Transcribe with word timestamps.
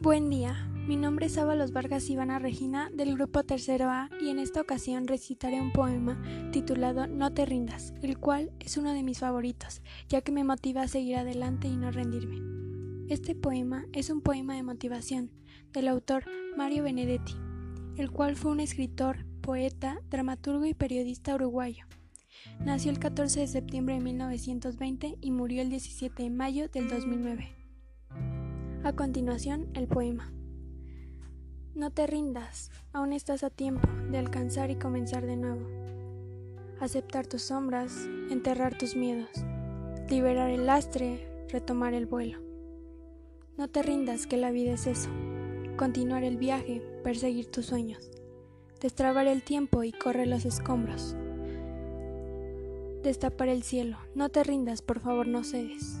Buen 0.00 0.30
día, 0.30 0.54
mi 0.86 0.94
nombre 0.94 1.26
es 1.26 1.38
Ábalos 1.38 1.72
Vargas 1.72 2.08
Ivana 2.08 2.38
Regina 2.38 2.88
del 2.94 3.16
grupo 3.16 3.42
Tercero 3.42 3.90
A 3.90 4.08
y 4.20 4.28
en 4.28 4.38
esta 4.38 4.60
ocasión 4.60 5.08
recitaré 5.08 5.60
un 5.60 5.72
poema 5.72 6.22
titulado 6.52 7.08
No 7.08 7.34
te 7.34 7.44
rindas, 7.44 7.92
el 8.00 8.16
cual 8.16 8.52
es 8.60 8.76
uno 8.76 8.94
de 8.94 9.02
mis 9.02 9.18
favoritos, 9.18 9.82
ya 10.08 10.20
que 10.20 10.30
me 10.30 10.44
motiva 10.44 10.82
a 10.82 10.88
seguir 10.88 11.16
adelante 11.16 11.66
y 11.66 11.76
no 11.76 11.90
rendirme. 11.90 12.40
Este 13.12 13.34
poema 13.34 13.86
es 13.92 14.08
un 14.08 14.20
poema 14.20 14.54
de 14.54 14.62
motivación 14.62 15.32
del 15.72 15.88
autor 15.88 16.26
Mario 16.56 16.84
Benedetti, 16.84 17.34
el 17.96 18.12
cual 18.12 18.36
fue 18.36 18.52
un 18.52 18.60
escritor, 18.60 19.26
poeta, 19.40 20.00
dramaturgo 20.10 20.64
y 20.64 20.74
periodista 20.74 21.34
uruguayo. 21.34 21.86
Nació 22.60 22.92
el 22.92 23.00
14 23.00 23.40
de 23.40 23.48
septiembre 23.48 23.96
de 23.96 24.00
1920 24.00 25.18
y 25.20 25.32
murió 25.32 25.60
el 25.60 25.70
17 25.70 26.22
de 26.22 26.30
mayo 26.30 26.68
del 26.68 26.88
2009. 26.88 27.57
A 28.84 28.92
continuación, 28.92 29.66
el 29.74 29.88
poema. 29.88 30.32
No 31.74 31.90
te 31.90 32.06
rindas, 32.06 32.70
aún 32.92 33.12
estás 33.12 33.42
a 33.42 33.50
tiempo 33.50 33.88
de 34.08 34.18
alcanzar 34.18 34.70
y 34.70 34.76
comenzar 34.76 35.26
de 35.26 35.36
nuevo. 35.36 35.66
Aceptar 36.80 37.26
tus 37.26 37.42
sombras, 37.42 37.92
enterrar 38.30 38.78
tus 38.78 38.94
miedos, 38.94 39.30
liberar 40.08 40.50
el 40.50 40.66
lastre, 40.66 41.46
retomar 41.48 41.92
el 41.92 42.06
vuelo. 42.06 42.38
No 43.56 43.68
te 43.68 43.82
rindas 43.82 44.28
que 44.28 44.36
la 44.36 44.52
vida 44.52 44.74
es 44.74 44.86
eso, 44.86 45.10
continuar 45.76 46.22
el 46.22 46.36
viaje, 46.36 46.80
perseguir 47.02 47.50
tus 47.50 47.66
sueños, 47.66 48.12
destrabar 48.80 49.26
el 49.26 49.42
tiempo 49.42 49.82
y 49.82 49.90
correr 49.90 50.28
los 50.28 50.44
escombros. 50.44 51.16
Destapar 53.02 53.48
el 53.48 53.64
cielo, 53.64 53.98
no 54.14 54.28
te 54.28 54.44
rindas, 54.44 54.82
por 54.82 55.00
favor 55.00 55.26
no 55.26 55.42
cedes 55.42 56.00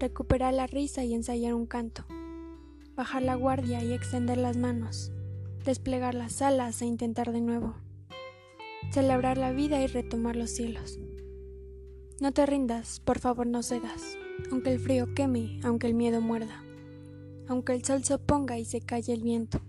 recuperar 0.00 0.54
la 0.54 0.66
risa 0.66 1.04
y 1.04 1.12
ensayar 1.12 1.52
un 1.52 1.66
canto, 1.66 2.04
bajar 2.96 3.22
la 3.22 3.34
guardia 3.34 3.84
y 3.84 3.92
extender 3.92 4.38
las 4.38 4.56
manos, 4.56 5.12
desplegar 5.64 6.14
las 6.14 6.40
alas 6.40 6.80
e 6.80 6.86
intentar 6.86 7.32
de 7.32 7.42
nuevo, 7.42 7.74
celebrar 8.90 9.36
la 9.36 9.52
vida 9.52 9.80
y 9.82 9.86
retomar 9.86 10.36
los 10.36 10.50
cielos. 10.50 10.98
No 12.18 12.32
te 12.32 12.46
rindas, 12.46 13.00
por 13.00 13.18
favor 13.18 13.46
no 13.46 13.62
cedas, 13.62 14.16
aunque 14.50 14.72
el 14.72 14.80
frío 14.80 15.14
queme, 15.14 15.60
aunque 15.64 15.86
el 15.86 15.94
miedo 15.94 16.22
muerda, 16.22 16.64
aunque 17.46 17.74
el 17.74 17.84
sol 17.84 18.02
se 18.02 18.14
oponga 18.14 18.58
y 18.58 18.64
se 18.64 18.80
calle 18.80 19.12
el 19.12 19.22
viento. 19.22 19.60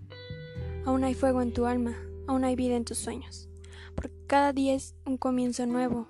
Aún 0.86 1.04
hay 1.04 1.14
fuego 1.14 1.42
en 1.42 1.52
tu 1.52 1.66
alma, 1.66 1.94
aún 2.26 2.44
hay 2.44 2.56
vida 2.56 2.76
en 2.76 2.86
tus 2.86 2.98
sueños, 2.98 3.50
porque 3.94 4.16
cada 4.26 4.54
día 4.54 4.74
es 4.74 4.94
un 5.04 5.18
comienzo 5.18 5.66
nuevo, 5.66 6.08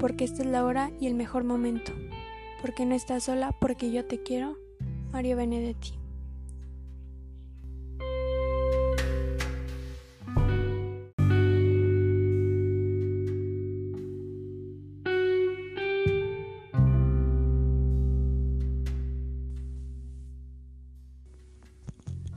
porque 0.00 0.24
esta 0.24 0.42
es 0.42 0.48
la 0.48 0.64
hora 0.64 0.90
y 1.00 1.06
el 1.06 1.14
mejor 1.14 1.44
momento 1.44 1.92
porque 2.60 2.84
no 2.84 2.94
estás 2.94 3.24
sola, 3.24 3.52
porque 3.60 3.90
yo 3.92 4.04
te 4.04 4.22
quiero, 4.22 4.56
Mario 5.12 5.36
Benedetti. 5.36 5.92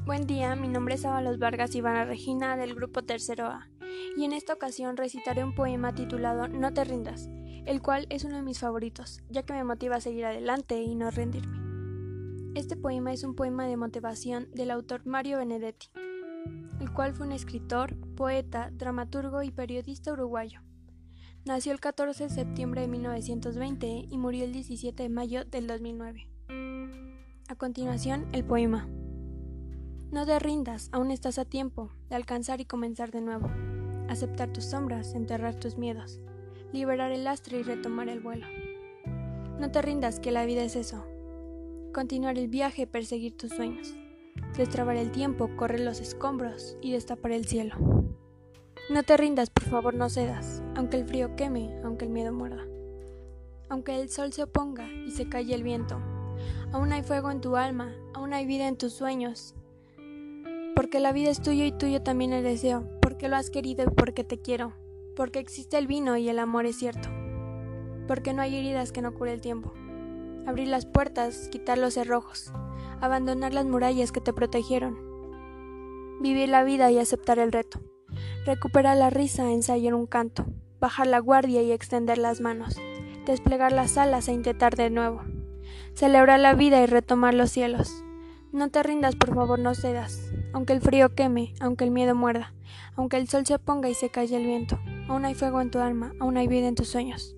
Buen 0.06 0.28
día, 0.28 0.56
mi 0.56 0.68
nombre 0.68 0.96
es 0.96 1.06
Ábalos 1.06 1.40
Vargas 1.40 1.74
Ivana 1.74 2.04
Regina 2.04 2.58
del 2.58 2.76
grupo 2.76 3.02
Tercero 3.02 3.48
A, 3.48 3.70
y 4.18 4.26
en 4.26 4.34
esta 4.34 4.54
ocasión 4.54 4.98
recitaré 4.98 5.44
un 5.44 5.56
poema 5.56 5.96
titulado 5.96 6.50
No 6.50 6.74
te 6.74 6.84
rindas, 6.84 7.30
el 7.66 7.82
cual 7.82 8.08
es 8.10 8.24
uno 8.24 8.38
de 8.38 8.42
mis 8.42 8.60
favoritos, 8.60 9.22
ya 9.30 9.44
que 9.44 9.54
me 9.54 9.64
motiva 9.64 9.98
a 9.98 10.02
seguir 10.02 10.26
adelante 10.26 10.82
y 10.82 10.96
no 10.96 11.12
rendirme. 11.12 11.60
Este 12.56 12.76
poema 12.76 13.14
es 13.14 13.24
un 13.24 13.36
poema 13.36 13.66
de 13.66 13.78
motivación 13.78 14.50
del 14.54 14.72
autor 14.72 15.06
Mario 15.06 15.38
Benedetti, 15.38 15.88
el 16.80 16.92
cual 16.92 17.14
fue 17.14 17.28
un 17.28 17.32
escritor, 17.32 17.96
poeta, 18.16 18.72
dramaturgo 18.74 19.44
y 19.44 19.52
periodista 19.52 20.12
uruguayo. 20.12 20.62
Nació 21.46 21.72
el 21.72 21.80
14 21.80 22.26
de 22.26 22.30
septiembre 22.30 22.82
de 22.82 22.88
1920 22.88 24.08
y 24.10 24.18
murió 24.18 24.44
el 24.44 24.54
17 24.54 25.04
de 25.04 25.10
mayo 25.10 25.46
del 25.46 25.68
2009. 25.68 26.28
A 27.48 27.56
continuación, 27.56 28.28
el 28.32 28.44
poema. 28.44 28.88
No 30.12 30.26
te 30.26 30.38
rindas, 30.40 30.90
aún 30.92 31.10
estás 31.10 31.40
a 31.40 31.46
tiempo 31.46 31.90
de 32.10 32.16
alcanzar 32.16 32.60
y 32.60 32.66
comenzar 32.66 33.12
de 33.12 33.22
nuevo. 33.22 33.50
Aceptar 34.10 34.52
tus 34.52 34.66
sombras, 34.66 35.14
enterrar 35.16 35.56
tus 35.56 35.78
miedos 35.78 36.22
liberar 36.74 37.12
el 37.12 37.24
lastre 37.24 37.60
y 37.60 37.64
retomar 37.64 38.10
el 38.10 38.20
vuelo. 38.20 38.48
No 39.60 39.72
te 39.72 39.82
rindas, 39.82 40.20
que 40.20 40.32
la 40.32 40.46
vida 40.46 40.64
es 40.64 40.76
eso. 40.76 41.06
Continuar 41.94 42.38
el 42.38 42.48
viaje, 42.48 42.88
perseguir 42.88 43.36
tus 43.36 43.52
sueños. 43.52 43.94
Destrabar 44.58 44.96
el 44.96 45.12
tiempo, 45.12 45.50
correr 45.58 45.82
los 45.82 46.00
escombros 46.00 46.78
y 46.82 46.94
destapar 46.94 47.32
el 47.32 47.46
cielo. 47.46 47.76
No 48.90 49.04
te 49.04 49.18
rindas, 49.18 49.50
por 49.50 49.66
favor, 49.66 49.94
no 49.94 50.10
cedas, 50.10 50.64
aunque 50.76 50.98
el 50.98 51.06
frío 51.06 51.36
queme, 51.36 51.80
aunque 51.84 52.06
el 52.06 52.12
miedo 52.12 52.34
muerda. 52.34 52.66
Aunque 53.70 54.00
el 54.00 54.10
sol 54.10 54.34
se 54.34 54.44
oponga 54.44 54.90
y 54.92 55.12
se 55.12 55.30
calle 55.30 55.54
el 55.54 55.64
viento. 55.64 56.02
Aún 56.72 56.92
hay 56.92 57.04
fuego 57.04 57.32
en 57.32 57.42
tu 57.42 57.56
alma, 57.56 57.94
aún 58.14 58.34
hay 58.34 58.46
vida 58.46 58.68
en 58.68 58.78
tus 58.78 58.94
sueños. 58.94 59.56
Porque 60.76 61.00
la 61.00 61.12
vida 61.12 61.30
es 61.30 61.42
tuya 61.42 61.66
y 61.66 61.72
tuyo 61.72 62.02
también 62.02 62.34
el 62.34 62.44
deseo, 62.44 62.88
porque 63.02 63.28
lo 63.28 63.36
has 63.36 63.50
querido 63.50 63.84
y 63.84 63.94
porque 63.94 64.24
te 64.24 64.42
quiero 64.42 64.81
porque 65.16 65.40
existe 65.40 65.78
el 65.78 65.88
vino 65.88 66.18
y 66.18 66.30
el 66.30 66.40
amor 66.40 66.66
es 66.66 66.78
cierto, 66.78 67.10
porque 68.08 68.34
no 68.34 68.42
hay 68.42 68.56
heridas 68.56 68.92
que 68.92 69.02
no 69.02 69.14
cure 69.14 69.34
el 69.34 69.42
tiempo. 69.42 69.74
Abrir 70.48 70.68
las 70.68 70.86
puertas, 70.86 71.50
quitar 71.50 71.78
los 71.78 71.94
cerrojos, 71.94 72.52
abandonar 73.00 73.54
las 73.54 73.66
murallas 73.66 74.12
que 74.12 74.22
te 74.22 74.34
protegieron, 74.34 74.98
vivir 76.22 76.50
la 76.50 76.64
vida 76.64 76.92
y 76.92 76.98
aceptar 76.98 77.40
el 77.40 77.52
reto, 77.52 77.82
recuperar 78.46 78.98
la 78.98 79.10
risa, 79.10 79.52
ensayar 79.52 79.94
un 79.94 80.08
canto, 80.08 80.46
bajar 80.80 81.08
la 81.08 81.20
guardia 81.20 81.62
y 81.62 81.72
extender 81.72 82.18
las 82.18 82.42
manos, 82.42 82.78
desplegar 83.26 83.72
las 83.72 83.98
alas 83.98 84.28
e 84.28 84.34
intentar 84.34 84.76
de 84.76 84.90
nuevo, 84.90 85.22
celebrar 85.94 86.40
la 86.40 86.54
vida 86.54 86.82
y 86.82 86.86
retomar 86.86 87.34
los 87.34 87.52
cielos. 87.52 88.04
No 88.52 88.70
te 88.70 88.84
rindas, 88.84 89.16
por 89.16 89.34
favor, 89.36 89.60
no 89.60 89.76
cedas, 89.76 90.32
aunque 90.54 90.74
el 90.74 90.82
frío 90.82 91.14
queme, 91.16 91.54
aunque 91.60 91.86
el 91.86 91.92
miedo 91.92 92.16
muerda, 92.16 92.54
aunque 92.96 93.18
el 93.18 93.30
sol 93.30 93.46
se 93.46 93.60
ponga 93.60 93.90
y 93.90 93.94
se 93.94 94.10
calle 94.10 94.36
el 94.36 94.46
viento 94.46 94.80
aún 95.12 95.26
hay 95.26 95.36
fuego 95.36 95.62
en 95.62 95.72
tu 95.72 95.80
alma, 95.80 96.14
aún 96.20 96.38
hay 96.38 96.48
vida 96.48 96.68
en 96.68 96.76
tus 96.76 96.90
sueños. 96.90 97.36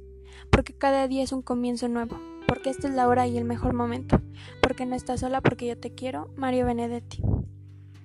Porque 0.52 0.74
cada 0.74 1.08
día 1.08 1.24
es 1.24 1.32
un 1.32 1.42
comienzo 1.42 1.88
nuevo, 1.88 2.20
porque 2.48 2.70
esta 2.70 2.88
es 2.88 2.94
la 2.94 3.08
hora 3.08 3.28
y 3.28 3.38
el 3.38 3.46
mejor 3.46 3.74
momento, 3.74 4.22
porque 4.62 4.86
no 4.86 4.96
estás 4.96 5.22
sola, 5.22 5.42
porque 5.42 5.68
yo 5.68 5.78
te 5.78 5.94
quiero, 5.94 6.30
Mario 6.36 6.66
Benedetti. 6.66 7.22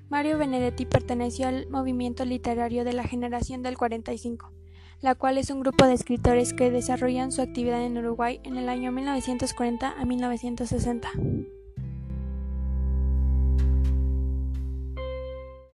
Mario 0.08 0.38
Benedetti 0.38 0.86
perteneció 0.86 1.48
al 1.48 1.68
movimiento 1.68 2.24
literario 2.24 2.84
de 2.84 2.94
la 2.94 3.04
generación 3.04 3.62
del 3.62 3.76
45, 3.76 4.50
la 5.02 5.14
cual 5.14 5.36
es 5.36 5.50
un 5.50 5.60
grupo 5.60 5.84
de 5.84 5.92
escritores 5.92 6.54
que 6.54 6.70
desarrollan 6.70 7.30
su 7.30 7.42
actividad 7.42 7.84
en 7.84 7.98
Uruguay 7.98 8.40
en 8.44 8.56
el 8.56 8.70
año 8.70 8.90
1940 8.90 9.90
a 9.90 10.04
1960. 10.04 11.10